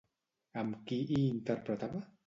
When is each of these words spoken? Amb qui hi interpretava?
Amb 0.61 0.79
qui 0.87 0.99
hi 1.05 1.21
interpretava? 1.29 2.07